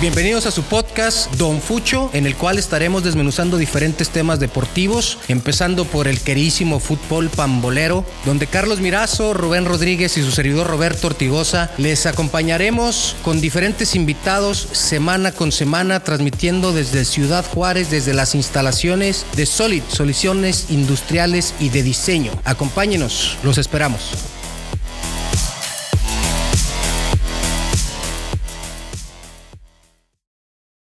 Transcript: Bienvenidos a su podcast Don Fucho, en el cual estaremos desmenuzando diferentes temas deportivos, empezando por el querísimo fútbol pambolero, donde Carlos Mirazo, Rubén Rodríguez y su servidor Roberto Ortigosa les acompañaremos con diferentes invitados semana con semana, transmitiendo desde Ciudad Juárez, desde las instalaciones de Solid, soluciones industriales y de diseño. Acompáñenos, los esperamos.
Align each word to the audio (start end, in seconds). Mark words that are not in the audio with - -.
Bienvenidos 0.00 0.46
a 0.46 0.50
su 0.50 0.62
podcast 0.62 1.30
Don 1.34 1.60
Fucho, 1.60 2.08
en 2.14 2.24
el 2.24 2.34
cual 2.34 2.58
estaremos 2.58 3.04
desmenuzando 3.04 3.58
diferentes 3.58 4.08
temas 4.08 4.40
deportivos, 4.40 5.18
empezando 5.28 5.84
por 5.84 6.08
el 6.08 6.18
querísimo 6.22 6.80
fútbol 6.80 7.28
pambolero, 7.28 8.06
donde 8.24 8.46
Carlos 8.46 8.80
Mirazo, 8.80 9.34
Rubén 9.34 9.66
Rodríguez 9.66 10.16
y 10.16 10.22
su 10.22 10.30
servidor 10.30 10.68
Roberto 10.68 11.08
Ortigosa 11.08 11.70
les 11.76 12.06
acompañaremos 12.06 13.14
con 13.22 13.42
diferentes 13.42 13.94
invitados 13.94 14.68
semana 14.72 15.32
con 15.32 15.52
semana, 15.52 16.00
transmitiendo 16.00 16.72
desde 16.72 17.04
Ciudad 17.04 17.44
Juárez, 17.44 17.90
desde 17.90 18.14
las 18.14 18.34
instalaciones 18.34 19.26
de 19.36 19.44
Solid, 19.44 19.82
soluciones 19.88 20.70
industriales 20.70 21.52
y 21.60 21.68
de 21.68 21.82
diseño. 21.82 22.32
Acompáñenos, 22.46 23.36
los 23.42 23.58
esperamos. 23.58 24.12